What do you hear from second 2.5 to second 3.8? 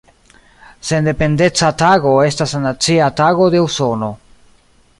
la Nacia Tago de